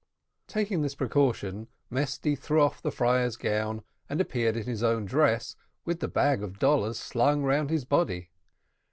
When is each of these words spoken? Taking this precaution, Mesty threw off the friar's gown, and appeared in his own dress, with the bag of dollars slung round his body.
Taking 0.47 0.81
this 0.81 0.95
precaution, 0.95 1.67
Mesty 1.91 2.35
threw 2.35 2.59
off 2.59 2.81
the 2.81 2.89
friar's 2.89 3.37
gown, 3.37 3.83
and 4.09 4.19
appeared 4.19 4.57
in 4.57 4.63
his 4.65 4.81
own 4.81 5.05
dress, 5.05 5.55
with 5.85 5.99
the 5.99 6.07
bag 6.07 6.41
of 6.41 6.57
dollars 6.57 6.97
slung 6.97 7.43
round 7.43 7.69
his 7.69 7.85
body. 7.85 8.31